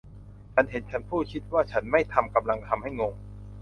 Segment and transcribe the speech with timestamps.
[0.53, 3.13] ฉันเห็นฉันพูดคิดว่าฉันไม่ทำกำลังทำให้งง